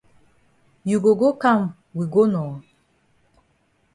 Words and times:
You 0.87 0.97
go 1.03 1.11
go 1.21 1.29
kam 1.41 1.59
we 1.95 2.03
go 2.13 2.23
nor. 2.33 2.53